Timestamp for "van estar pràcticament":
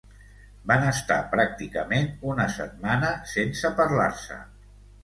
0.71-2.09